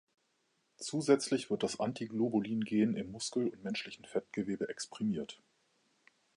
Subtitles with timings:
[0.77, 5.39] Zusätzlich wird das Antiglobulin-Gen im Muskel- und menschlichen Fettgewebe exprimiert.